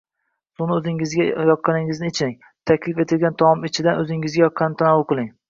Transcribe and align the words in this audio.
Suvni 0.59 0.73
o‘zingizga 0.77 1.27
yoqqanini 1.49 2.09
iching, 2.09 2.33
taklif 2.73 3.03
etilgan 3.05 3.37
taomlar 3.43 3.71
ichidan 3.73 4.03
o‘zingizga 4.07 4.45
yoqqanini 4.47 4.83
tanovul 4.83 5.09
qiling. 5.15 5.31